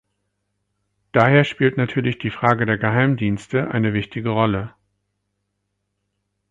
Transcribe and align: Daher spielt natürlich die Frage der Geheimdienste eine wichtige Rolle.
Daher 1.11 1.43
spielt 1.43 1.77
natürlich 1.77 2.17
die 2.17 2.31
Frage 2.31 2.65
der 2.65 2.79
Geheimdienste 2.79 3.69
eine 3.69 3.93
wichtige 3.93 4.29
Rolle. 4.29 4.73